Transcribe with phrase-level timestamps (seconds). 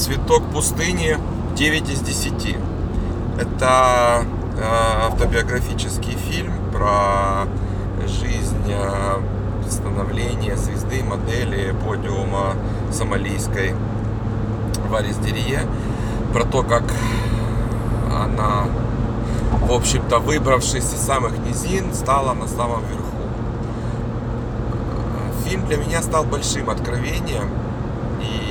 [0.00, 1.18] «Цветок пустыни»
[1.56, 2.56] 9 из 10.
[3.38, 4.24] Это
[4.56, 4.62] э,
[5.06, 7.44] автобиографический фильм про
[8.06, 9.18] жизнь, э,
[9.68, 12.54] становление звезды, модели, подиума
[12.90, 13.74] сомалийской
[14.88, 15.66] Варис Дерье.
[16.32, 16.84] Про то, как
[18.10, 18.68] она,
[19.60, 23.04] в общем-то, выбравшись из самых низин, стала на самом верху.
[25.44, 27.50] Фильм для меня стал большим откровением.
[28.22, 28.49] И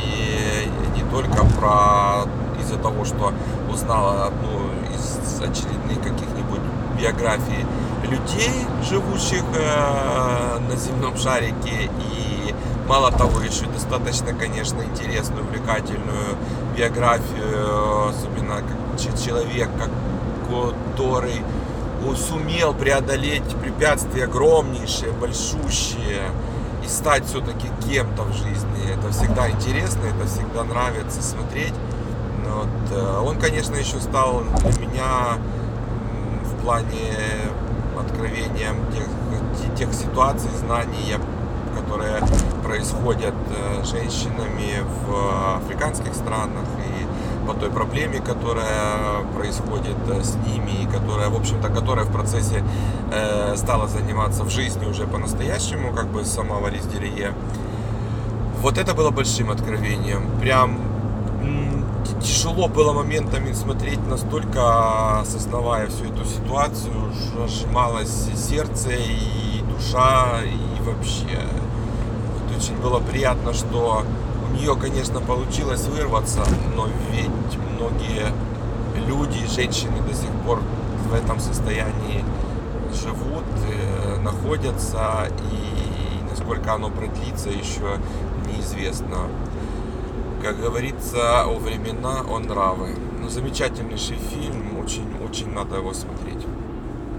[1.11, 2.25] только про
[2.59, 3.33] из-за того, что
[3.71, 6.61] узнала одну из очередных каких-нибудь
[7.00, 7.65] биографий
[8.04, 12.53] людей, живущих э, на земном шарике, и
[12.87, 16.36] мало того, еще достаточно, конечно, интересную, увлекательную
[16.75, 19.69] биографию, особенно как человек,
[20.95, 21.41] который
[22.15, 26.31] сумел преодолеть препятствия огромнейшие, большущие,
[26.89, 28.92] стать все-таки кем-то в жизни.
[28.92, 31.74] Это всегда интересно, это всегда нравится смотреть.
[32.45, 32.67] Вот.
[32.92, 35.38] Э, он, конечно, еще стал для меня
[36.44, 37.16] в плане
[37.98, 41.16] откровением тех, тех ситуаций, знаний,
[41.80, 42.22] которые
[42.64, 46.98] происходят э, женщинами в африканских странах и
[47.50, 52.64] по той проблеме, которая происходит э, с ними и которая, в общем-то, которая в процессе
[53.11, 57.33] э, стала заниматься в жизни уже по-настоящему, как бы сама Валис Дерие.
[58.61, 60.30] Вот это было большим откровением.
[60.39, 60.78] Прям
[62.22, 66.94] тяжело было моментами смотреть, настолько осознавая всю эту ситуацию,
[67.47, 71.39] сжималось сердце и душа, и вообще.
[72.34, 74.03] Вот очень было приятно, что
[74.50, 76.44] у нее, конечно, получилось вырваться,
[76.75, 78.33] но ведь многие
[79.08, 80.61] люди, женщины до сих пор
[81.09, 82.23] в этом состоянии
[82.94, 87.97] живут, э, находятся, и насколько оно продлится, еще
[88.47, 89.28] неизвестно
[90.41, 92.95] как говорится, о времена, о нравы.
[93.22, 96.45] Ну, замечательнейший фильм, очень, очень надо его смотреть.